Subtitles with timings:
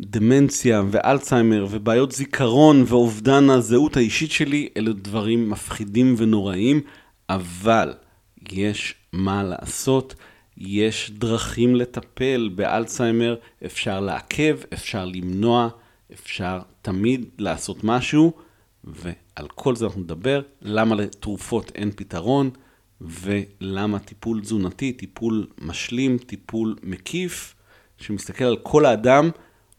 [0.00, 6.80] דמנציה ואלצהיימר ובעיות זיכרון ואובדן הזהות האישית שלי, אלה דברים מפחידים ונוראים,
[7.28, 7.94] אבל
[8.52, 10.14] יש מה לעשות,
[10.56, 13.36] יש דרכים לטפל באלצהיימר,
[13.66, 15.68] אפשר לעכב, אפשר למנוע,
[16.12, 18.32] אפשר תמיד לעשות משהו,
[18.84, 22.50] ועל כל זה אנחנו נדבר, למה לתרופות אין פתרון,
[23.00, 27.54] ולמה טיפול תזונתי, טיפול משלים, טיפול מקיף,
[27.98, 29.30] שמסתכל על כל האדם,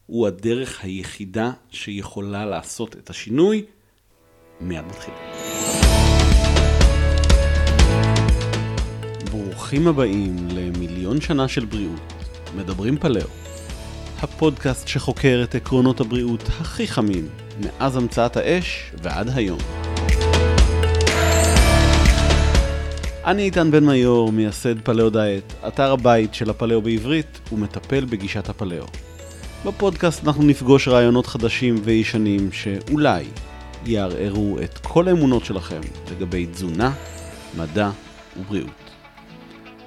[0.08, 3.64] הוא הדרך היחידה שיכולה לעשות את השינוי.
[4.60, 5.14] מיד מתחיל.
[9.30, 12.12] ברוכים הבאים למיליון שנה של בריאות,
[12.56, 13.26] מדברים פלאו.
[14.22, 17.28] הפודקאסט שחוקר את עקרונות הבריאות הכי חמים,
[17.60, 19.58] מאז המצאת האש ועד היום.
[23.24, 28.84] אני איתן בן מיור, מייסד פלאו דיאט, אתר הבית של הפלאו בעברית ומטפל בגישת הפלאו.
[29.66, 33.24] בפודקאסט אנחנו נפגוש רעיונות חדשים וישנים שאולי
[33.86, 36.94] יערערו את כל האמונות שלכם לגבי תזונה,
[37.56, 37.90] מדע
[38.36, 38.90] ובריאות.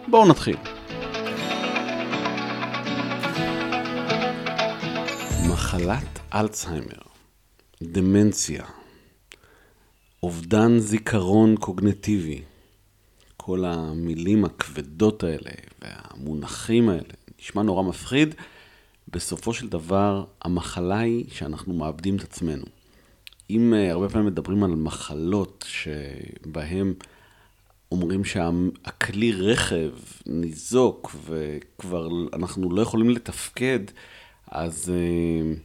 [0.07, 0.55] בואו נתחיל.
[5.49, 7.01] מחלת אלצהיימר,
[7.83, 8.63] דמנציה,
[10.23, 12.41] אובדן זיכרון קוגנטיבי,
[13.37, 18.35] כל המילים הכבדות האלה והמונחים האלה, נשמע נורא מפחיד.
[19.11, 22.65] בסופו של דבר, המחלה היא שאנחנו מאבדים את עצמנו.
[23.49, 26.93] אם uh, הרבה פעמים מדברים על מחלות שבהן
[27.91, 29.89] אומרים שהכלי רכב
[30.25, 33.79] ניזוק וכבר אנחנו לא יכולים לתפקד,
[34.51, 35.59] אז uh,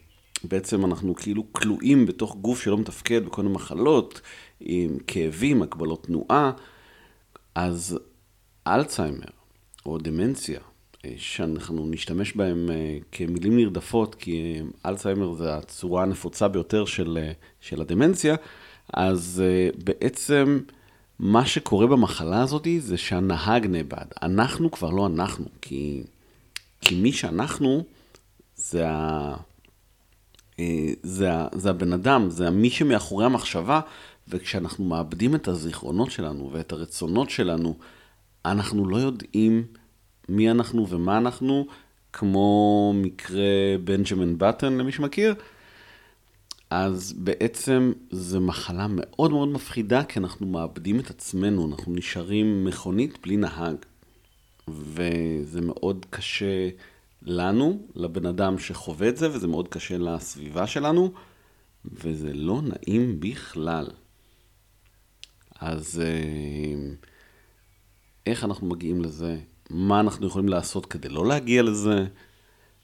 [0.45, 4.21] בעצם אנחנו כאילו כלואים בתוך גוף שלא מתפקד בכל מיני מחלות,
[4.61, 6.53] עם כאבים, הגבלות תנועה.
[7.55, 7.99] אז
[8.67, 9.27] אלצהיימר
[9.87, 10.76] או דמנציה, אה,
[11.17, 17.19] שאנחנו נשתמש בהם אה, כמילים נרדפות, כי אה, אלצהיימר זה הצורה הנפוצה ביותר של,
[17.61, 18.35] של הדמנציה,
[18.93, 19.43] אז
[19.85, 20.61] בעצם
[21.19, 24.07] מה שקורה במחלה הזאת זה שהנהג נאבד.
[24.23, 26.03] אנחנו כבר לא אנחנו, כי,
[26.81, 27.85] כי מי שאנחנו
[28.57, 29.35] זה, ה,
[31.03, 33.81] זה, ה, זה הבן אדם, זה מי שמאחורי המחשבה,
[34.29, 37.77] וכשאנחנו מאבדים את הזיכרונות שלנו ואת הרצונות שלנו,
[38.45, 39.65] אנחנו לא יודעים
[40.29, 41.67] מי אנחנו ומה אנחנו,
[42.13, 45.35] כמו מקרה בנג'מן בטן, למי שמכיר.
[46.71, 53.19] אז בעצם זו מחלה מאוד מאוד מפחידה, כי אנחנו מאבדים את עצמנו, אנחנו נשארים מכונית
[53.23, 53.77] בלי נהג.
[54.69, 56.69] וזה מאוד קשה
[57.23, 61.13] לנו, לבן אדם שחווה את זה, וזה מאוד קשה לסביבה שלנו,
[61.85, 63.87] וזה לא נעים בכלל.
[65.61, 66.95] אז אה,
[68.27, 69.39] איך אנחנו מגיעים לזה?
[69.71, 72.07] מה אנחנו יכולים לעשות כדי לא להגיע לזה?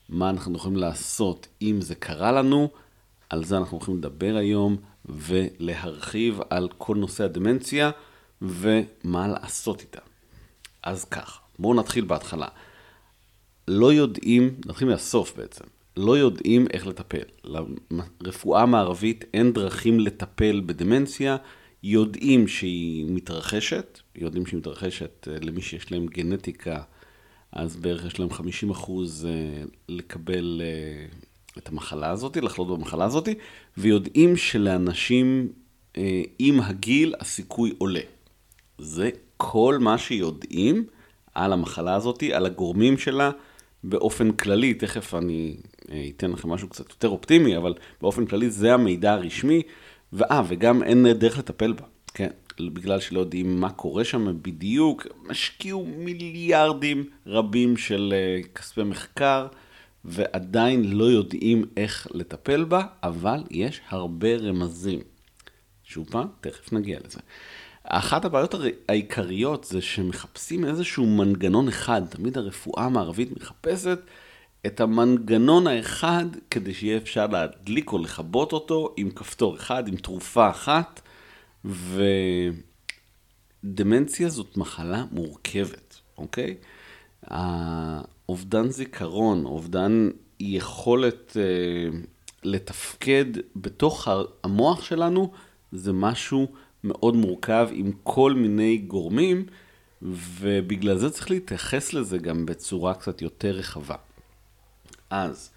[0.08, 2.68] מה אנחנו יכולים לעשות אם זה קרה לנו?
[3.30, 4.76] על זה אנחנו הולכים לדבר היום
[5.06, 7.90] ולהרחיב על כל נושא הדמנציה
[8.42, 10.00] ומה לעשות איתה.
[10.82, 12.48] אז כך, בואו נתחיל בהתחלה.
[13.68, 15.64] לא יודעים, נתחיל מהסוף בעצם,
[15.96, 17.24] לא יודעים איך לטפל.
[18.20, 21.36] לרפואה המערבית אין דרכים לטפל בדמנציה.
[21.82, 26.82] יודעים שהיא מתרחשת, יודעים שהיא מתרחשת אה, למי שיש להם גנטיקה,
[27.52, 31.06] אז בערך יש להם 50 אחוז אה, לקבל אה,
[31.58, 33.28] את המחלה הזאת, לחלות במחלה הזאת,
[33.78, 35.52] ויודעים שלאנשים
[36.38, 38.00] עם הגיל הסיכוי עולה.
[38.78, 40.86] זה כל מה שיודעים
[41.34, 43.30] על המחלה הזאת, על הגורמים שלה
[43.84, 45.56] באופן כללי, תכף אני
[46.16, 49.62] אתן לכם משהו קצת יותר אופטימי, אבל באופן כללי זה המידע הרשמי.
[50.12, 51.84] ואה, וגם אין דרך לטפל בה,
[52.14, 52.28] כן,
[52.60, 59.46] בגלל שלא יודעים מה קורה שם בדיוק, השקיעו מיליארדים רבים של uh, כספי מחקר,
[60.04, 65.00] ועדיין לא יודעים איך לטפל בה, אבל יש הרבה רמזים.
[65.84, 67.20] שוב פעם, תכף נגיע לזה.
[67.84, 68.54] אחת הבעיות
[68.88, 74.00] העיקריות זה שמחפשים איזשהו מנגנון אחד, תמיד הרפואה המערבית מחפשת
[74.66, 80.50] את המנגנון האחד כדי שיהיה אפשר להדליק או לכבות אותו עם כפתור אחד, עם תרופה
[80.50, 81.00] אחת,
[83.64, 86.56] ודמנציה זאת מחלה מורכבת, אוקיי?
[87.22, 90.10] האובדן זיכרון, אובדן
[90.40, 91.98] יכולת אה,
[92.44, 93.24] לתפקד
[93.56, 94.08] בתוך
[94.44, 95.32] המוח שלנו,
[95.72, 96.46] זה משהו
[96.84, 99.46] מאוד מורכב עם כל מיני גורמים,
[100.02, 103.96] ובגלל זה צריך להתייחס לזה גם בצורה קצת יותר רחבה.
[105.10, 105.50] אז.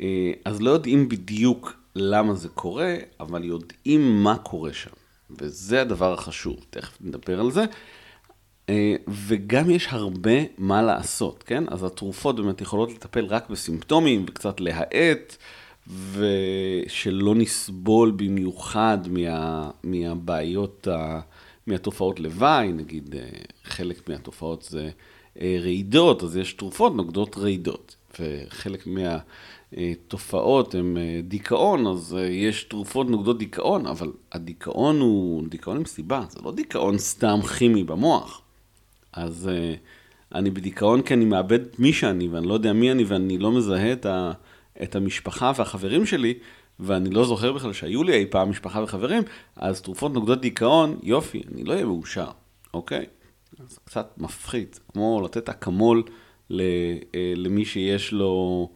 [0.00, 4.99] אה, אז לא יודעים בדיוק למה זה קורה, אבל יודעים מה קורה שם.
[5.38, 7.64] וזה הדבר החשוב, תכף נדבר על זה.
[8.68, 11.64] אה, וגם יש הרבה מה לעשות, כן?
[11.68, 15.36] אז התרופות באמת יכולות לטפל רק בסימפטומים וקצת להאט,
[16.12, 20.88] ושלא נסבול במיוחד מה, מהבעיות,
[21.66, 23.28] מהתופעות לוואי, נגיד אה,
[23.64, 24.90] חלק מהתופעות זה
[25.40, 28.86] אה, רעידות, אז יש תרופות נוגדות רעידות, וחלק
[29.72, 36.40] מהתופעות הן דיכאון, אז יש תרופות נוגדות דיכאון, אבל הדיכאון הוא דיכאון עם סיבה, זה
[36.44, 38.42] לא דיכאון סתם כימי במוח.
[39.12, 39.50] אז
[40.34, 43.52] אני בדיכאון כי אני מאבד את מי שאני, ואני לא יודע מי אני, ואני לא
[43.52, 44.32] מזהה את, ה,
[44.82, 46.34] את המשפחה והחברים שלי,
[46.80, 49.22] ואני לא זוכר בכלל שהיו לי אי פעם משפחה וחברים,
[49.56, 52.28] אז תרופות נוגדות דיכאון, יופי, אני לא אהיה מאושר,
[52.74, 53.06] אוקיי?
[53.60, 56.02] אז קצת מפחיד, כמו לתת אקמול
[57.36, 58.68] למי שיש לו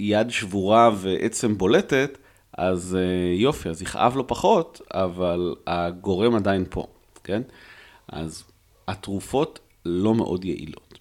[0.00, 2.18] יד שבורה ועצם בולטת,
[2.58, 6.86] אז uh, יופי, אז יכאב לו פחות, אבל הגורם עדיין פה,
[7.24, 7.42] כן?
[8.08, 8.44] אז
[8.88, 10.98] התרופות לא מאוד יעילות.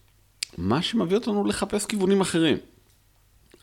[0.58, 2.58] מה שמביא אותנו לחפש כיוונים אחרים.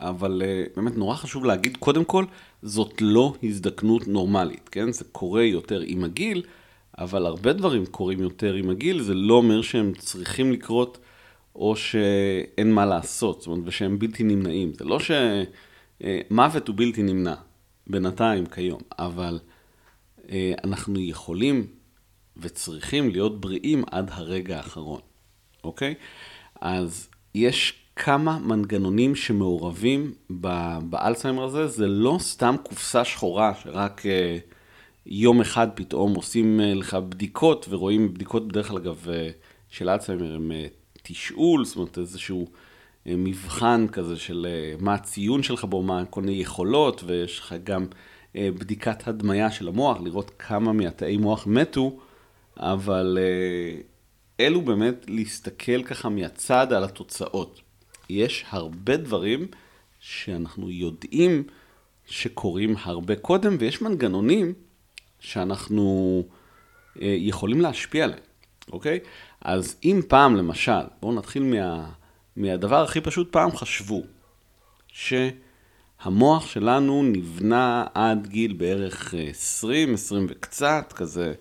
[0.00, 2.24] אבל uh, באמת נורא חשוב להגיד, קודם כל,
[2.62, 4.92] זאת לא הזדקנות נורמלית, כן?
[4.92, 6.42] זה קורה יותר עם הגיל,
[6.98, 10.98] אבל הרבה דברים קורים יותר עם הגיל, זה לא אומר שהם צריכים לקרות
[11.58, 14.72] או שאין מה לעשות, זאת אומרת, ושהם בלתי נמנעים.
[14.74, 17.34] זה לא שמוות הוא בלתי נמנע,
[17.86, 19.38] בינתיים, כיום, אבל
[20.18, 20.30] uh,
[20.64, 21.66] אנחנו יכולים
[22.36, 25.00] וצריכים להיות בריאים עד הרגע האחרון,
[25.64, 25.94] אוקיי?
[26.60, 30.14] אז יש כמה מנגנונים שמעורבים
[30.80, 34.38] באלצהיימר הזה, זה לא סתם קופסה שחורה שרק אה,
[35.06, 39.30] יום אחד פתאום עושים אה, לך בדיקות, ורואים בדיקות בדרך כלל אגב אה,
[39.68, 40.52] של אלצהיימר הם
[41.08, 42.46] תשאול, זאת אומרת איזשהו
[43.06, 44.46] מבחן כזה של
[44.80, 47.86] מה הציון שלך בו, מה כל מיני יכולות, ויש לך גם
[48.34, 51.98] בדיקת הדמיה של המוח, לראות כמה מהתאי מוח מתו.
[52.58, 53.80] אבל אה,
[54.40, 57.60] אלו באמת להסתכל ככה מהצד על התוצאות.
[58.10, 59.46] יש הרבה דברים
[60.00, 61.42] שאנחנו יודעים
[62.06, 64.52] שקורים הרבה קודם, ויש מנגנונים
[65.20, 66.22] שאנחנו
[67.02, 68.20] אה, יכולים להשפיע עליהם,
[68.72, 69.00] אוקיי?
[69.40, 71.90] אז אם פעם, למשל, בואו נתחיל מה,
[72.36, 74.02] מהדבר הכי פשוט, פעם חשבו
[74.88, 81.34] שהמוח שלנו נבנה עד גיל בערך 20, 20 וקצת, כזה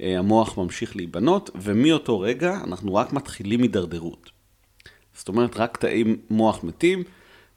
[0.00, 4.30] אה, המוח ממשיך להיבנות, ומאותו רגע אנחנו רק מתחילים הידרדרות.
[5.14, 7.02] זאת אומרת, רק תאי מוח מתים,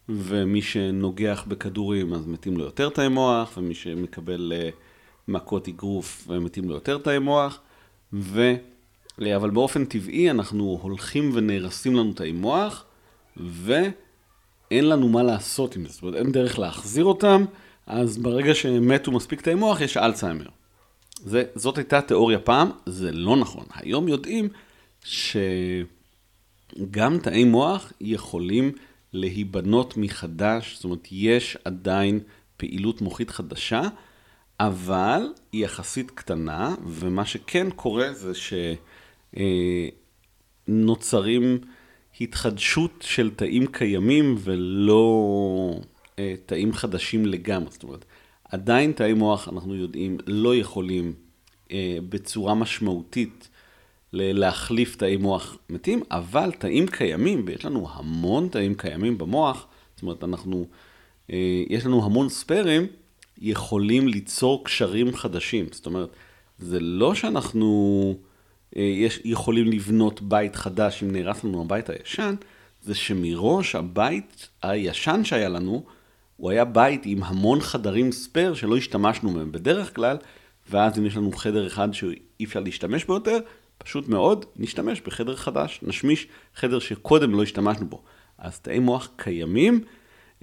[0.10, 4.70] ומי שנוגח בכדורים אז מתים לו יותר תאי מוח, ומי שמקבל אה,
[5.28, 7.60] מכות אגרוף מתים לו יותר תאי מוח,
[8.14, 8.54] ו...
[9.19, 12.86] אבל באופן טבעי אנחנו הולכים ונהרסים לנו תאי מוח,
[13.38, 13.94] ואין
[14.90, 17.46] לנו מה לעשות עם זה, זאת אומרת אין דרך להחזיר אותם,
[17.88, 20.46] אז ברגע שמתו מספיק תאי מוח יש אלצהיימר.
[21.25, 23.66] זה, זאת הייתה תיאוריה פעם, זה לא נכון.
[23.74, 24.50] היום יודעים
[25.04, 25.60] שגם
[27.24, 28.72] תאי מוח יכולים
[29.13, 32.19] להיבנות מחדש, זאת אומרת, יש עדיין
[32.58, 33.81] פעילות מוחית חדשה,
[34.60, 38.31] אבל היא יחסית קטנה, ומה שכן קורה זה
[40.68, 41.57] שנוצרים
[42.22, 45.80] התחדשות של תאים קיימים ולא
[46.19, 47.72] אה, תאים חדשים לגמרי.
[47.72, 48.06] זאת אומרת,
[48.44, 51.13] עדיין תאי מוח, אנחנו יודעים, לא יכולים
[51.72, 53.48] אה, בצורה משמעותית
[54.13, 60.24] להחליף תאי מוח מתים, אבל תאים קיימים, ויש לנו המון תאים קיימים במוח, זאת אומרת,
[60.24, 60.66] אנחנו,
[61.31, 62.88] אה, יש לנו המון ספיירים,
[63.41, 65.65] יכולים ליצור קשרים חדשים.
[65.72, 66.10] זאת אומרת,
[66.58, 68.31] זה לא שאנחנו אה,
[68.75, 72.36] יש, יכולים לבנות בית חדש אם נהרס לנו הבית הישן,
[72.82, 75.84] זה שמראש הבית הישן שהיה לנו,
[76.38, 80.18] הוא היה בית עם המון חדרים ספייר שלא השתמשנו מהם בדרך כלל,
[80.70, 83.38] ואז אם יש לנו חדר אחד שאי אפשר להשתמש בו יותר,
[83.78, 88.01] פשוט מאוד נשתמש בחדר חדש, נשמיש חדר שקודם לא השתמשנו בו.
[88.38, 89.84] אז תאי מוח קיימים,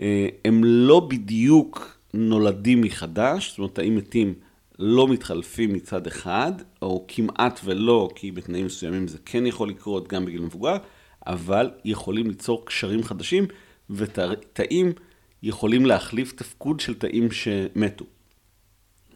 [0.01, 4.35] אה, הם לא בדיוק נולדים מחדש, זאת אומרת תאים מתים
[4.79, 10.25] לא מתחלפים מצד אחד, או כמעט ולא, כי בתנאים מסוימים זה כן יכול לקרות גם
[10.25, 10.77] בגיל מבוגר,
[11.27, 13.47] אבל יכולים ליצור קשרים חדשים,
[13.91, 14.93] ותאים
[15.43, 18.05] יכולים להחליף תפקוד של תאים שמתו.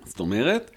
[0.05, 0.71] זאת אומרת,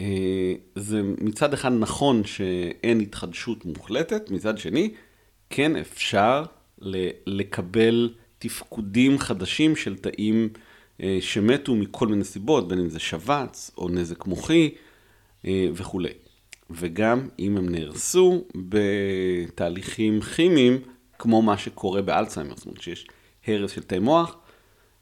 [0.00, 4.94] אה, זה מצד אחד נכון שאין התחדשות מוחלטת, מצד שני,
[5.50, 6.44] כן אפשר
[7.26, 10.48] לקבל תפקודים חדשים של תאים
[11.20, 14.70] שמתו מכל מיני סיבות, בין אם זה שבץ או נזק מוחי
[15.46, 16.12] אה, וכולי.
[16.70, 20.78] וגם אם הם נהרסו בתהליכים כימיים,
[21.18, 23.06] כמו מה שקורה באלצהיימר, זאת אומרת שיש
[23.46, 24.36] הרס של תאי מוח,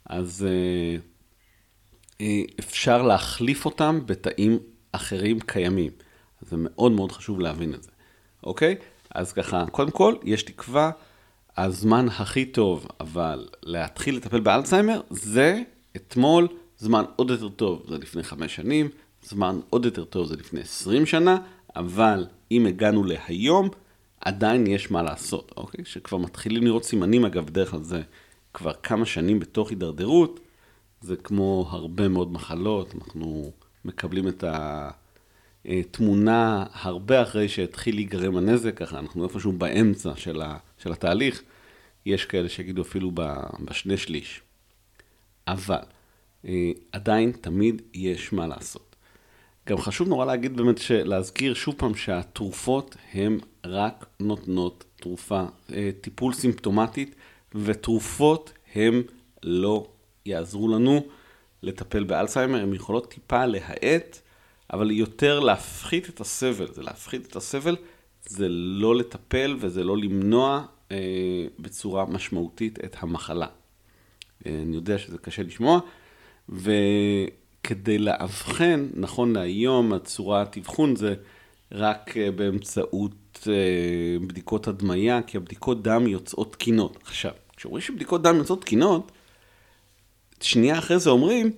[0.06, 0.96] אז אה,
[2.20, 4.58] אה, אפשר להחליף אותם בתאים
[4.92, 5.92] אחרים קיימים.
[6.40, 7.90] זה מאוד מאוד חשוב להבין את זה.
[8.44, 8.76] אוקיי?
[9.10, 10.90] אז ככה, קודם כל, יש תקווה,
[11.56, 15.62] הזמן הכי טוב, אבל להתחיל לטפל באלצהיימר, זה
[15.98, 18.88] אתמול, זמן עוד יותר טוב, זה לפני חמש שנים,
[19.22, 21.38] זמן עוד יותר טוב, זה לפני עשרים שנה,
[21.76, 23.68] אבל אם הגענו להיום,
[24.20, 25.84] עדיין יש מה לעשות, אוקיי?
[25.84, 28.02] שכבר מתחילים לראות סימנים, אגב, בדרך כלל זה
[28.54, 30.40] כבר כמה שנים בתוך הידרדרות,
[31.00, 33.52] זה כמו הרבה מאוד מחלות, אנחנו
[33.84, 34.44] מקבלים את
[35.64, 41.42] התמונה הרבה אחרי שהתחיל להיגרם הנזק, ככה אנחנו איפשהו באמצע של, ה, של התהליך,
[42.06, 43.10] יש כאלה שיגידו אפילו
[43.64, 44.42] בשני שליש.
[45.48, 45.82] אבל
[46.44, 48.96] אה, עדיין תמיד יש מה לעשות.
[49.68, 56.32] גם חשוב נורא להגיד באמת, להזכיר שוב פעם שהתרופות הן רק נותנות תרופה, אה, טיפול
[56.32, 57.14] סימפטומטית,
[57.54, 59.02] ותרופות הן
[59.42, 59.88] לא
[60.26, 61.06] יעזרו לנו
[61.62, 64.18] לטפל באלצהיימר, הן יכולות טיפה להאט,
[64.72, 66.72] אבל יותר להפחית את הסבל.
[66.72, 67.76] זה להפחית את הסבל,
[68.26, 70.96] זה לא לטפל וזה לא למנוע אה,
[71.58, 73.46] בצורה משמעותית את המחלה.
[74.48, 75.80] אה, אני יודע שזה קשה לשמוע,
[76.48, 81.14] וכדי לאבחן, נכון להיום, הצורת אבחון זה
[81.72, 86.98] רק אה, באמצעות אה, בדיקות הדמיה, כי הבדיקות דם יוצאות תקינות.
[87.02, 89.12] עכשיו, כשאומרים שבדיקות דם יוצאות תקינות,
[90.40, 91.50] שנייה אחרי זה אומרים,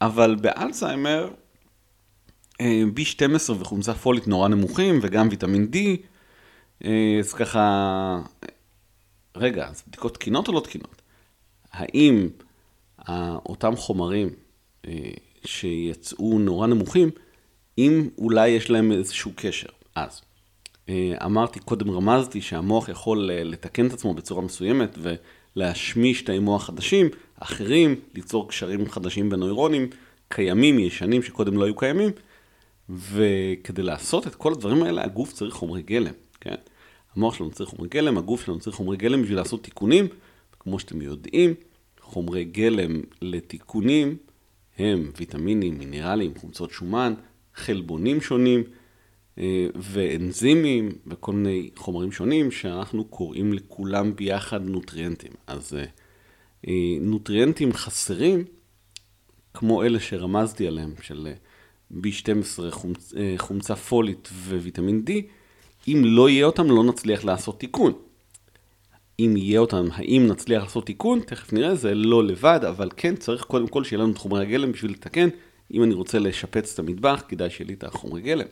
[0.00, 1.30] אבל באלצהיימר,
[2.60, 5.76] אה, B12 וחומצה פולית נורא נמוכים, וגם ויטמין D,
[6.84, 8.22] אה, אז ככה,
[9.36, 11.02] רגע, אז בדיקות תקינות או לא תקינות?
[11.76, 12.28] האם
[13.46, 14.28] אותם חומרים
[14.86, 15.10] אה,
[15.44, 17.10] שיצאו נורא נמוכים,
[17.78, 19.68] אם אולי יש להם איזשהו קשר?
[19.94, 20.20] אז,
[21.24, 24.98] אמרתי, קודם רמזתי שהמוח יכול לתקן את עצמו בצורה מסוימת
[25.56, 27.08] ולהשמיש תאי מוח חדשים,
[27.40, 29.88] אחרים, ליצור קשרים חדשים בנוירונים,
[30.28, 32.10] קיימים, ישנים, שקודם לא היו קיימים,
[32.88, 36.54] וכדי לעשות את כל הדברים האלה, הגוף צריך חומרי גלם, כן?
[37.16, 40.08] המוח שלנו צריך חומרי גלם, הגוף שלנו צריך חומרי גלם בשביל לעשות תיקונים,
[40.58, 41.54] כמו שאתם יודעים,
[42.06, 44.16] חומרי גלם לתיקונים
[44.78, 47.14] הם ויטמינים, מינרלים, חומצות שומן,
[47.54, 48.62] חלבונים שונים
[49.38, 55.32] אה, ואנזימים וכל מיני חומרים שונים שאנחנו קוראים לכולם ביחד נוטריאנטים.
[55.46, 55.84] אז אה,
[56.68, 58.44] אה, נוטריאנטים חסרים,
[59.54, 61.28] כמו אלה שרמזתי עליהם, של
[61.92, 63.14] B12, חומצ...
[63.36, 65.10] חומצה פולית וויטמין D,
[65.88, 67.92] אם לא יהיה אותם לא נצליח לעשות תיקון.
[69.20, 73.42] אם יהיה אותם, האם נצליח לעשות תיקון, תכף נראה, זה לא לבד, אבל כן צריך
[73.42, 75.28] קודם כל שיהיה לנו את חומרי הגלם בשביל לתקן.
[75.74, 78.46] אם אני רוצה לשפץ את המטבח, כדאי שיהיה לי את החומרי גלם.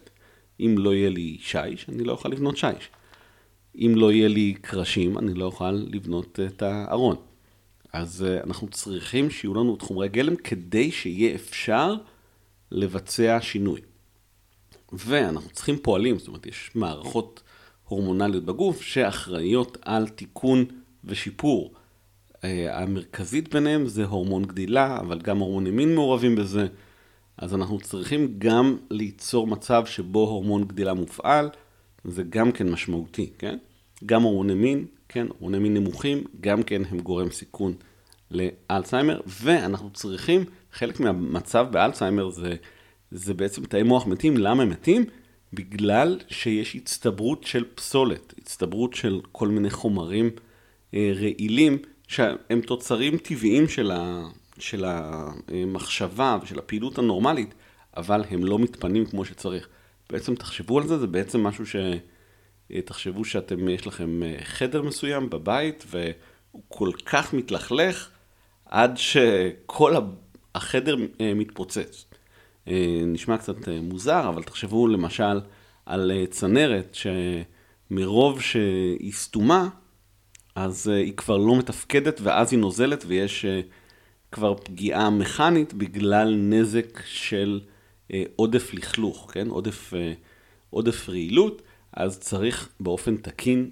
[0.60, 2.90] אם לא יהיה לי שיש, אני לא אוכל לבנות שיש.
[3.76, 7.16] אם לא יהיה לי קרשים, אני לא אוכל לבנות את הארון.
[7.92, 11.94] אז uh, אנחנו צריכים שיהיו לנו את חומרי גלם כדי שיהיה אפשר
[12.70, 13.80] לבצע שינוי.
[14.92, 17.42] ואנחנו צריכים פועלים, זאת אומרת, יש מערכות
[17.88, 20.64] הורמונליות בגוף שאחראיות על תיקון
[21.04, 21.72] ושיפור.
[22.32, 26.66] Uh, המרכזית ביניהם זה הורמון גדילה, אבל גם הורמוני מין מעורבים בזה.
[27.38, 31.50] אז אנחנו צריכים גם ליצור מצב שבו הורמון גדילה מופעל,
[32.04, 33.58] זה גם כן משמעותי, כן?
[34.06, 37.74] גם הורמוני מין, כן, הורמוני מין נמוכים, גם כן הם גורם סיכון
[38.30, 42.56] לאלצהיימר, ואנחנו צריכים, חלק מהמצב באלצהיימר זה,
[43.10, 45.04] זה בעצם תאי מוח מתים, למה הם מתים?
[45.54, 50.30] בגלל שיש הצטברות של פסולת, הצטברות של כל מיני חומרים
[50.94, 57.54] אה, רעילים, שהם תוצרים טבעיים של, ה, של המחשבה ושל הפעילות הנורמלית,
[57.96, 59.68] אבל הם לא מתפנים כמו שצריך.
[60.10, 61.76] בעצם תחשבו על זה, זה בעצם משהו ש...
[62.72, 68.10] אה, תחשבו שאתם, יש לכם אה, חדר מסוים בבית והוא כל כך מתלכלך
[68.66, 69.94] עד שכל
[70.54, 72.04] החדר אה, מתפוצץ.
[73.06, 75.40] נשמע קצת מוזר, אבל תחשבו למשל
[75.86, 76.96] על צנרת
[77.90, 79.68] שמרוב שהיא סתומה,
[80.54, 83.44] אז היא כבר לא מתפקדת ואז היא נוזלת ויש
[84.32, 87.60] כבר פגיעה מכנית בגלל נזק של
[88.36, 89.48] עודף לכלוך, כן?
[89.48, 89.92] עודף,
[90.70, 91.62] עודף רעילות.
[91.96, 93.70] אז צריך באופן תקין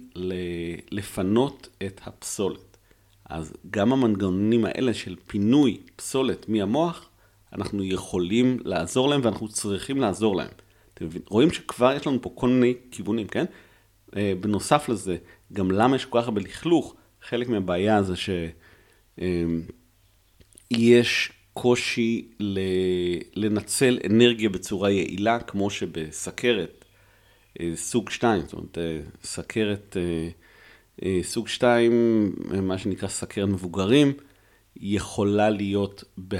[0.91, 2.77] לפנות את הפסולת.
[3.25, 7.09] אז גם המנגנונים האלה של פינוי פסולת מהמוח,
[7.55, 10.49] אנחנו יכולים לעזור להם ואנחנו צריכים לעזור להם.
[10.93, 13.45] אתם רואים שכבר יש לנו פה כל מיני כיוונים, כן?
[14.15, 15.17] אה, בנוסף לזה,
[15.53, 18.49] גם למה יש כל כך הרבה לכלוך, חלק מהבעיה זה שיש
[21.29, 22.27] אה, קושי
[23.35, 26.85] לנצל אנרגיה בצורה יעילה, כמו שבסכרת
[27.59, 28.77] אה, סוג 2, זאת אומרת,
[29.23, 29.97] סכרת
[31.21, 34.13] סוג 2, מה שנקרא סכרת מבוגרים,
[34.75, 36.37] יכולה להיות, בה...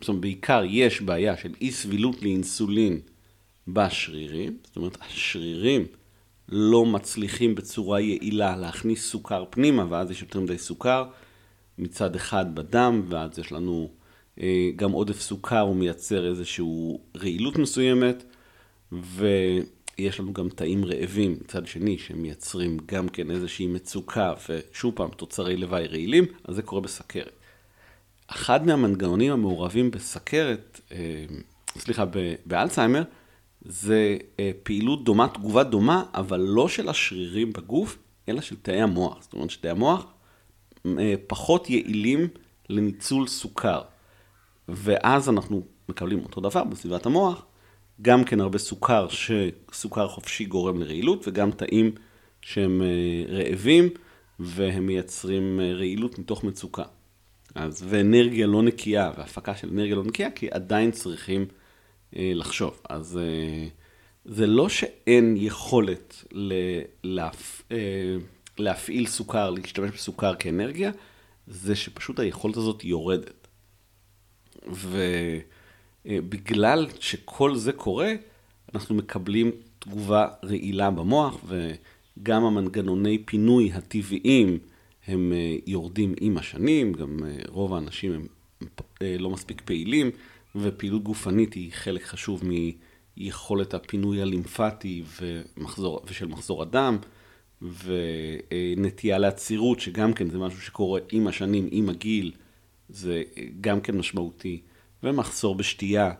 [0.00, 3.00] זאת אומרת, בעיקר יש בעיה של אי סבילות לאינסולין
[3.68, 5.86] בשרירים, זאת אומרת, השרירים
[6.48, 11.04] לא מצליחים בצורה יעילה להכניס סוכר פנימה, ואז יש יותר מדי סוכר
[11.78, 13.90] מצד אחד בדם, ואז יש לנו
[14.40, 16.64] אה, גם עודף סוכר, הוא מייצר איזושהי
[17.16, 18.24] רעילות מסוימת,
[18.92, 25.56] ויש לנו גם תאים רעבים מצד שני, שמייצרים גם כן איזושהי מצוקה, ושוב פעם, תוצרי
[25.56, 27.37] לוואי רעילים, אז זה קורה בסכרת.
[28.28, 31.24] אחד מהמנגנונים המעורבים בסכרת, אה,
[31.78, 32.04] סליחה,
[32.46, 33.02] באלצהיימר,
[33.62, 39.22] זה אה, פעילות דומה, תגובה דומה, אבל לא של השרירים בגוף, אלא של תאי המוח.
[39.22, 40.06] זאת אומרת שתאי המוח
[40.86, 42.28] אה, פחות יעילים
[42.68, 43.82] לניצול סוכר.
[44.68, 47.44] ואז אנחנו מקבלים אותו דבר בסביבת המוח,
[48.02, 51.90] גם כן הרבה סוכר, שסוכר חופשי גורם לרעילות, וגם תאים
[52.40, 52.82] שהם
[53.28, 53.88] רעבים,
[54.40, 56.82] והם מייצרים רעילות מתוך מצוקה.
[57.54, 61.46] אז, ואנרגיה לא נקייה, והפקה של אנרגיה לא נקייה, כי עדיין צריכים
[62.16, 62.80] אה, לחשוב.
[62.88, 63.68] אז אה,
[64.24, 66.52] זה לא שאין יכולת ל,
[67.04, 68.16] להפ, אה,
[68.58, 70.90] להפעיל סוכר, להשתמש בסוכר כאנרגיה,
[71.46, 73.48] זה שפשוט היכולת הזאת יורדת.
[76.06, 78.12] ובגלל אה, שכל זה קורה,
[78.74, 84.58] אנחנו מקבלים תגובה רעילה במוח, וגם המנגנוני פינוי הטבעיים,
[85.08, 88.26] הם אה, יורדים עם השנים, גם אה, רוב האנשים הם
[89.02, 90.10] אה, לא מספיק פעילים,
[90.56, 92.42] ופעילות גופנית היא חלק חשוב
[93.16, 96.98] מיכולת הפינוי הלימפטי ומחזור, ושל מחזור הדם,
[97.62, 102.32] ונטייה לעצירות, שגם כן זה משהו שקורה עם השנים, עם הגיל,
[102.88, 103.22] זה
[103.60, 104.60] גם כן משמעותי,
[105.02, 106.12] ומחסור בשתייה,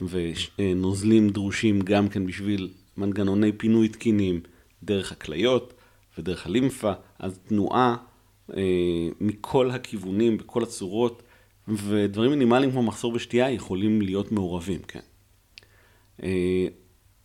[0.00, 4.40] ונוזלים דרושים גם כן בשביל מנגנוני פינוי תקינים
[4.82, 5.74] דרך הכליות
[6.18, 7.96] ודרך הלימפה, אז תנועה
[9.20, 11.22] מכל הכיוונים, בכל הצורות,
[11.68, 15.00] ודברים מינימליים כמו מחסור בשתייה יכולים להיות מעורבים, כן.
[16.22, 16.66] אה,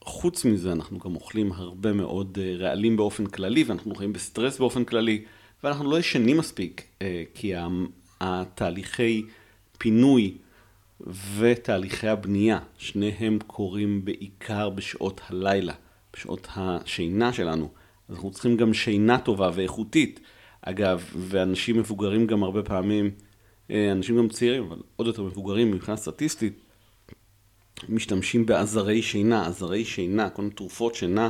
[0.04, 4.84] חוץ מזה, אנחנו גם אוכלים הרבה מאוד אה, רעלים באופן כללי, ואנחנו חיים בסטרס באופן
[4.84, 5.24] כללי,
[5.64, 6.84] ואנחנו לא ישנים מספיק,
[7.34, 7.54] כי
[8.22, 9.24] התהליכי
[9.78, 10.38] פינוי
[11.38, 15.74] ותהליכי הבנייה, שניהם קורים בעיקר בשעות הלילה,
[16.14, 17.70] בשעות השינה שלנו.
[18.10, 20.20] אז אנחנו צריכים גם שינה טובה ואיכותית.
[20.66, 23.12] אגב, ואנשים מבוגרים גם הרבה פעמים,
[23.72, 26.54] אה, אנשים גם צעירים, אבל עוד יותר מבוגרים מבחינה סטטיסטית,
[27.90, 31.30] משתמשים בעזרי שינה, עזרי שינה, כל מיני תרופות שינה,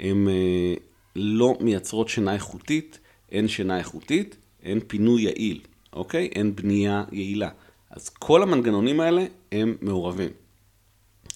[0.00, 0.74] הן אה,
[1.16, 2.98] לא מייצרות שינה איכותית,
[3.32, 5.60] אין שינה איכותית, אין פינוי יעיל,
[5.92, 6.26] אוקיי?
[6.26, 7.48] אין בנייה יעילה.
[7.90, 10.30] אז כל המנגנונים האלה הם מעורבים.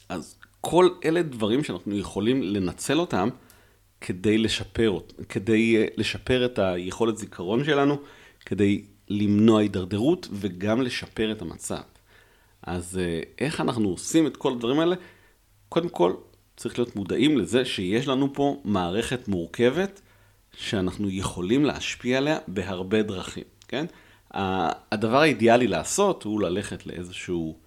[0.08, 3.28] אז כל אלה דברים שאנחנו יכולים לנצל אותם
[4.00, 7.98] כדי לשפר, כדי אה, לשפר את היכולת זיכרון שלנו,
[8.40, 11.80] כדי למנוע הידרדרות וגם לשפר את המצב.
[12.62, 14.96] אז אה, איך אנחנו עושים את כל הדברים האלה?
[15.68, 16.12] קודם כל,
[16.56, 20.00] צריך להיות מודעים לזה שיש לנו פה מערכת מורכבת
[20.56, 23.86] שאנחנו יכולים להשפיע עליה בהרבה דרכים, כן?
[24.30, 27.58] הדבר האידיאלי לעשות הוא ללכת לאיזשהו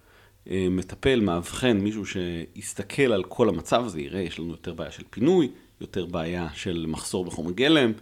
[0.50, 5.02] אה, מטפל, מאבחן, מישהו שיסתכל על כל המצב הזה, יראה, יש לנו יותר בעיה של
[5.10, 5.48] פינוי,
[5.82, 7.92] יותר בעיה של מחסור בחומר גלם,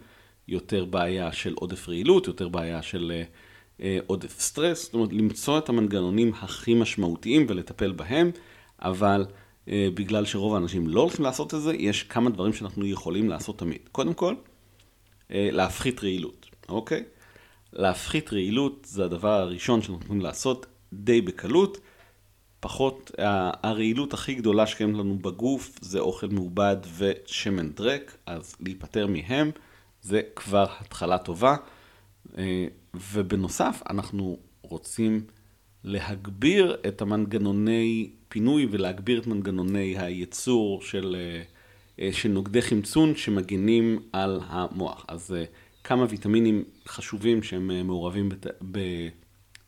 [0.48, 3.22] יותר בעיה של עודף רעילות, יותר בעיה של
[3.80, 8.30] אה, עודף סטרס, זאת אומרת, למצוא את המנגנונים הכי משמעותיים ולטפל בהם,
[8.82, 9.26] אבל
[9.68, 13.58] אה, בגלל שרוב האנשים לא הולכים לעשות את זה, יש כמה דברים שאנחנו יכולים לעשות
[13.58, 13.88] תמיד.
[13.92, 14.34] קודם כל,
[15.30, 17.04] אה, להפחית רעילות, אוקיי?
[17.72, 21.78] להפחית רעילות זה הדבר הראשון שאנחנו יכולים לעשות די בקלות.
[22.60, 23.10] פחות,
[23.62, 29.50] הרעילות הכי גדולה שקיימת לנו בגוף זה אוכל מעובד ושמן דרק, אז להיפטר מהם
[30.02, 31.56] זה כבר התחלה טובה.
[32.38, 35.24] אה, ובנוסף, אנחנו רוצים
[35.84, 41.42] להגביר את המנגנוני פינוי ולהגביר את מנגנוני הייצור של, אה,
[42.00, 45.04] אה, של נוגדי חמצון שמגינים על המוח.
[45.08, 45.34] אז
[45.84, 48.28] כמה ויטמינים חשובים שהם מעורבים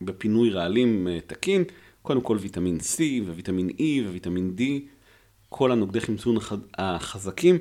[0.01, 1.65] בפינוי רעלים תקין.
[2.03, 4.63] קודם כל ויטמין C וויטמין E וויטמין D,
[5.49, 6.37] כל הנוגדי חמצון
[6.79, 7.59] החזקים.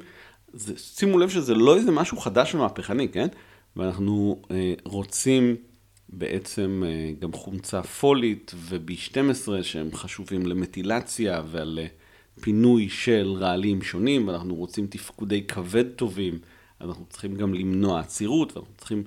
[0.53, 3.27] זה, שימו לב שזה לא איזה משהו חדש ומהפכני, כן?
[3.75, 5.55] ואנחנו אה, רוצים
[6.09, 11.87] בעצם אה, גם חומצה פולית ו-B12 שהם חשובים למטילציה ועל אה,
[12.41, 16.39] פינוי של רעלים שונים, ואנחנו רוצים תפקודי כבד טובים,
[16.79, 19.03] אז אנחנו צריכים גם למנוע עצירות, ואנחנו צריכים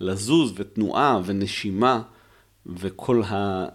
[0.00, 2.02] לזוז ותנועה ונשימה.
[2.68, 3.22] וכל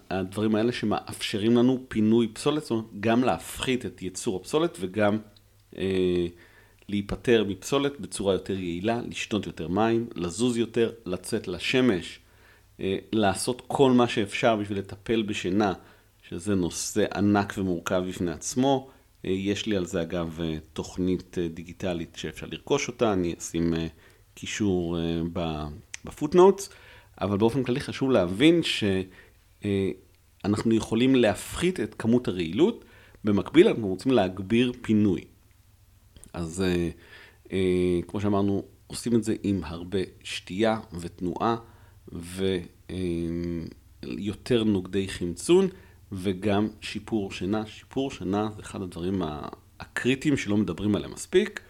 [0.10, 5.18] הדברים האלה שמאפשרים לנו פינוי פסולת, זאת אומרת, גם להפחית את ייצור הפסולת וגם
[5.78, 6.28] אה,
[6.90, 12.20] להיפטר מפסולת בצורה יותר יעילה, לשתות יותר מים, לזוז יותר, לצאת לשמש,
[12.80, 15.74] אה, לעשות כל מה שאפשר בשביל לטפל בשינה,
[16.30, 18.90] שזה נושא ענק ומורכב בפני עצמו,
[19.24, 20.40] יש לי על זה אגב
[20.74, 23.74] תוכנית דיגיטלית שאפשר לרכוש אותה, אני אשים
[24.34, 24.98] קישור
[26.06, 26.70] בפוטנוטס,
[27.22, 28.62] אבל באופן כללי חשוב להבין
[30.44, 32.86] שאנחנו יכולים להפחית את כמות הרעילות,
[33.24, 35.22] במקביל אנחנו רוצים להגביר פינוי.
[36.34, 36.64] אז
[38.08, 41.56] כמו שאמרנו, עושים את זה עם הרבה שתייה ותנועה
[44.04, 45.68] ויותר נוגדי חמצון
[46.12, 47.66] וגם שיפור שינה.
[47.66, 49.22] שיפור שינה זה אחד הדברים
[49.80, 51.62] הקריטיים שלא מדברים עליהם מספיק.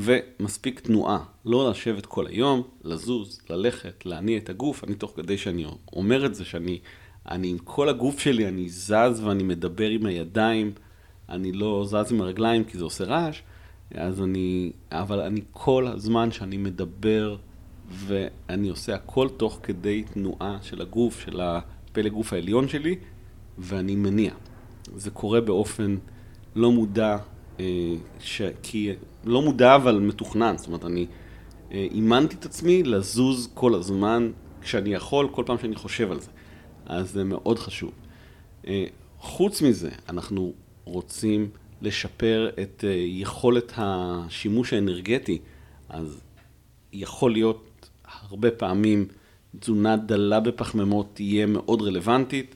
[0.00, 4.84] ומספיק תנועה, לא לשבת כל היום, לזוז, ללכת, להניע את הגוף.
[4.84, 6.78] אני תוך כדי שאני אומר את זה, שאני
[7.30, 10.72] אני עם כל הגוף שלי, אני זז ואני מדבר עם הידיים,
[11.28, 13.42] אני לא זז עם הרגליים כי זה עושה רעש,
[13.94, 17.36] אז אני, אבל אני כל הזמן שאני מדבר
[17.88, 22.96] ואני עושה הכל תוך כדי תנועה של הגוף, של הפלג גוף העליון שלי,
[23.58, 24.32] ואני מניע.
[24.96, 25.96] זה קורה באופן
[26.54, 27.16] לא מודע,
[28.20, 28.42] ש...
[28.62, 28.92] כי
[29.24, 31.06] לא מודע אבל מתוכנן, זאת אומרת, אני
[31.72, 36.30] אה, אימנתי את עצמי לזוז כל הזמן כשאני יכול, כל פעם שאני חושב על זה.
[36.86, 37.92] אז זה מאוד חשוב.
[38.66, 38.84] אה,
[39.18, 40.52] חוץ מזה, אנחנו
[40.84, 41.50] רוצים
[41.82, 45.38] לשפר את יכולת השימוש האנרגטי,
[45.88, 46.20] אז
[46.92, 49.06] יכול להיות הרבה פעמים
[49.58, 52.54] תזונה דלה בפחמימות תהיה מאוד רלוונטית,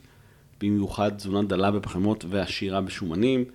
[0.61, 3.45] במיוחד תזונה דלה בפחמימות ועשירה בשומנים.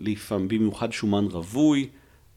[0.00, 1.88] לפעמים במיוחד שומן רווי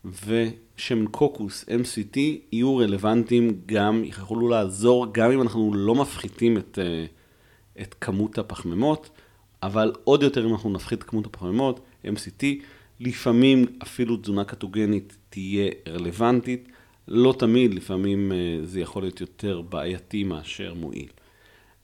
[0.05, 2.17] ושמן קוקוס, MCT,
[2.51, 7.05] יהיו רלוונטיים גם, יכולו לעזור גם אם אנחנו לא מפחיתים את, אה,
[7.81, 9.09] את כמות הפחמימות,
[9.63, 12.43] אבל עוד יותר אם אנחנו נפחית את כמות הפחמימות, MCT,
[12.99, 16.69] לפעמים אפילו תזונה קטוגנית תהיה רלוונטית,
[17.07, 21.09] לא תמיד, לפעמים אה, זה יכול להיות יותר בעייתי מאשר מועיל.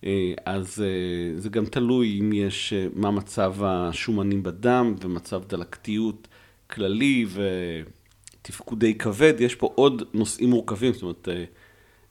[0.06, 6.28] אה, אז אה, זה גם תלוי אם יש, אה, מה מצב השומנים בדם ומצב דלקתיות
[6.70, 7.26] כללי
[8.42, 11.28] ותפקודי כבד, יש פה עוד נושאים מורכבים, זאת אומרת,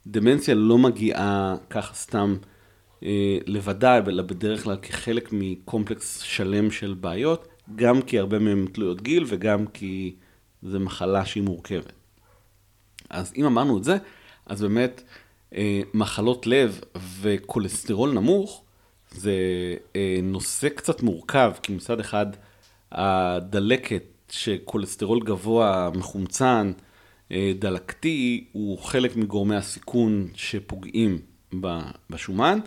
[0.06, 2.36] דמנציה לא מגיעה ככה סתם
[3.46, 9.24] לבדה, אלא בדרך כלל כחלק מקומפלקס שלם של בעיות, גם כי הרבה מהן תלויות גיל
[9.26, 10.14] וגם כי
[10.62, 11.92] זו מחלה שהיא מורכבת.
[13.10, 13.96] אז אם אמרנו את זה,
[14.46, 15.02] אז באמת,
[15.94, 16.80] מחלות לב
[17.20, 18.62] וכולסטרול נמוך,
[19.10, 19.34] זה
[19.96, 22.26] אה, נושא קצת מורכב, כי מצד אחד
[22.92, 26.72] הדלקת שכולסטרול גבוה, מחומצן,
[27.32, 31.18] אה, דלקתי, הוא חלק מגורמי הסיכון שפוגעים
[32.10, 32.58] בשומן,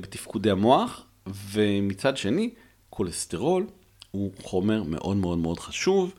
[0.00, 2.50] בתפקודי המוח, ומצד שני,
[2.90, 3.66] כולסטרול
[4.10, 6.14] הוא חומר מאוד מאוד מאוד חשוב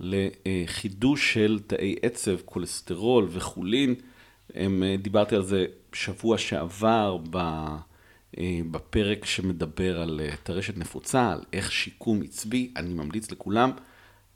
[0.00, 3.94] לחידוש של תאי עצב, כולסטרול וחולין.
[4.54, 7.18] הם, אה, דיברתי על זה שבוע שעבר
[8.38, 12.72] אה, בפרק שמדבר על אה, טרשת נפוצה, על איך שיקום עצבי.
[12.76, 13.70] אני ממליץ לכולם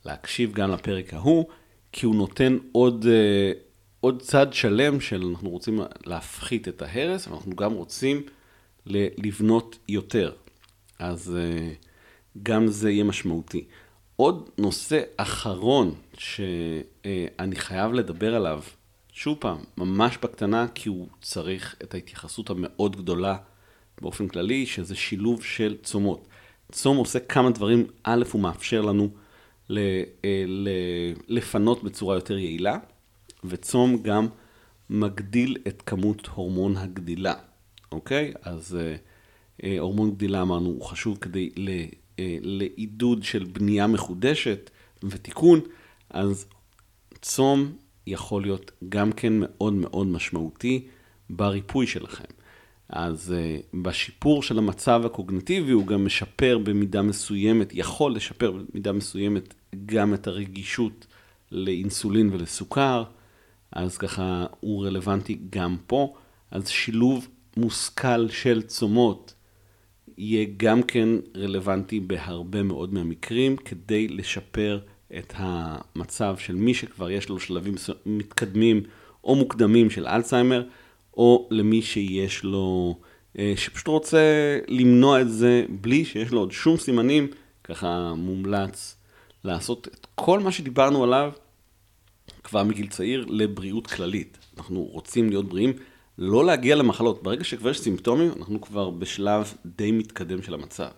[0.05, 1.45] להקשיב גם לפרק ההוא,
[1.93, 3.07] כי הוא נותן עוד,
[4.01, 8.23] עוד צד שלם של אנחנו רוצים להפחית את ההרס, אבל אנחנו גם רוצים
[8.87, 10.33] לבנות יותר.
[10.99, 11.39] אז
[12.43, 13.65] גם זה יהיה משמעותי.
[14.17, 18.63] עוד נושא אחרון שאני חייב לדבר עליו,
[19.19, 23.37] שוב פעם, ממש בקטנה, כי הוא צריך את ההתייחסות המאוד גדולה
[24.01, 26.29] באופן כללי, שזה שילוב של צומות.
[26.73, 29.09] צום עושה כמה דברים, א', הוא מאפשר לנו
[29.69, 29.79] ל,
[30.25, 30.69] אה, ל,
[31.29, 32.79] לפנות בצורה יותר יעילה,
[33.45, 34.27] וצום גם
[34.91, 37.35] מגדיל את כמות הורמון הגדילה,
[37.93, 38.33] אוקיי?
[38.43, 38.97] אז אה,
[39.65, 41.71] אה, הורמון גדילה אמרנו, הוא חשוב כדי ל,
[42.41, 44.71] לעידוד של בנייה מחודשת
[45.03, 45.61] ותיקון,
[46.11, 46.47] אז
[47.23, 47.73] צום
[48.07, 50.87] יכול להיות גם כן מאוד מאוד משמעותי
[51.31, 52.25] בריפוי שלכם.
[52.89, 59.55] אז uh, בשיפור של המצב הקוגנטיבי הוא גם משפר במידה מסוימת, יכול לשפר במידה מסוימת
[59.87, 61.07] גם את הרגישות
[61.53, 63.05] לאינסולין ולסוכר,
[63.73, 66.15] אז ככה הוא רלוונטי גם פה.
[66.51, 69.35] אז שילוב מושכל של צומות
[70.19, 74.81] יהיה גם כן רלוונטי בהרבה מאוד מהמקרים כדי לשפר
[75.19, 77.75] את המצב של מי שכבר יש לו שלבים
[78.07, 78.83] מתקדמים
[79.25, 80.65] או מוקדמים של אלצהיימר,
[81.17, 82.99] או למי שיש לו,
[83.39, 87.29] אה, שפשוט רוצה למנוע את זה בלי שיש לו עוד שום סימנים,
[87.65, 88.97] ככה מומלץ
[89.45, 91.33] לעשות את כל מה שדיברנו עליו
[92.45, 94.39] כבר מגיל צעיר לבריאות כללית.
[94.59, 95.73] אנחנו רוצים להיות בריאים,
[96.19, 97.23] לא להגיע למחלות.
[97.23, 100.89] ברגע שכבר יש סימפטומים, אנחנו כבר בשלב די מתקדם של המצב.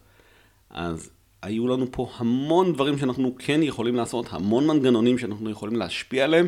[0.70, 1.10] אז
[1.42, 6.46] היו לנו פה המון דברים שאנחנו כן יכולים לעשות, המון מנגנונים שאנחנו יכולים להשפיע עליהם,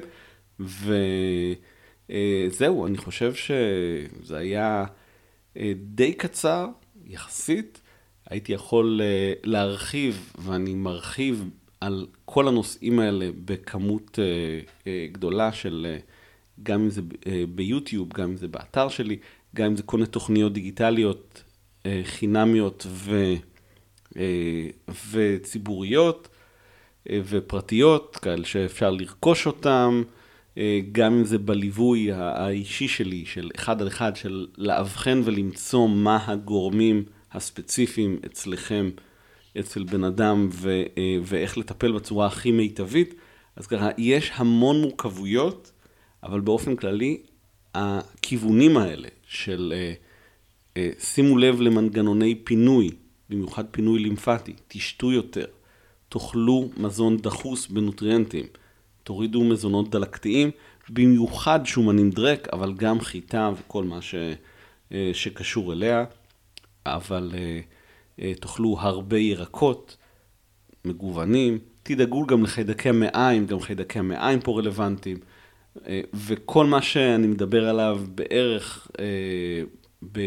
[2.09, 4.85] וזהו, אני חושב שזה היה
[5.57, 6.69] אה, די קצר,
[7.07, 7.81] יחסית.
[8.31, 11.51] הייתי יכול אה, להרחיב, ואני מרחיב
[11.81, 14.19] על כל הנושאים האלה בכמות
[15.13, 15.97] גדולה של,
[16.63, 17.03] גם אם זה
[17.55, 19.19] ביוטיוב, גם אם זה באתר שלי,
[19.57, 21.43] גם אם זה כל מיני תוכניות דיגיטליות
[22.05, 23.35] חינמיות ו,
[25.13, 26.29] וציבוריות
[27.13, 30.03] ופרטיות, כאלה שאפשר לרכוש אותן.
[30.59, 36.19] אה, גם אם זה בליווי האישי שלי, של אחד על אחד, של לאבחן ולמצוא מה
[36.27, 38.91] הגורמים הספציפיים אצלכם,
[39.61, 43.15] אצל בן אדם, ו, אה, ואיך לטפל בצורה הכי מיטבית.
[43.57, 45.73] אז ככה, יש המון מורכבויות,
[46.23, 47.21] אבל באופן כללי,
[47.75, 49.75] הכיוונים האלה של
[50.77, 52.91] אה, שימו לב למנגנוני פינוי,
[53.31, 55.47] במיוחד פינוי לימפטי, תשתו יותר,
[56.09, 58.47] תאכלו מזון דחוס בנוטריאנטים.
[59.03, 60.51] תורידו מזונות דלקתיים,
[60.89, 64.15] במיוחד שומנים דרק, אבל גם חיטה וכל מה ש,
[64.93, 66.05] אה, שקשור אליה.
[66.87, 67.61] אבל אה,
[68.21, 69.97] אה, תאכלו הרבה ירקות
[70.85, 75.17] מגוונים, תדאגו גם לחיידקי המעיים, גם חיידקי המעיים פה רלוונטיים,
[76.15, 78.91] וכל מה שאני מדבר עליו בערך
[80.13, 80.21] ב...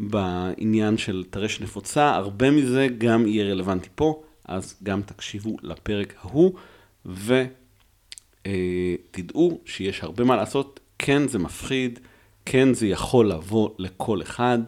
[0.00, 6.52] בעניין של טרשת נפוצה, הרבה מזה גם יהיה רלוונטי פה, אז גם תקשיבו לפרק ההוא,
[7.06, 7.44] ו...
[8.46, 8.94] אה,
[9.64, 11.98] שיש הרבה מה לעשות, כן זה מפחיד,
[12.44, 14.58] כן זה יכול לבוא לכל אחד,